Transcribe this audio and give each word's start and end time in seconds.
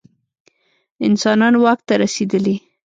انسانان 1.07 1.53
واک 1.63 1.79
ته 1.87 1.93
رسېدلي. 2.01 2.55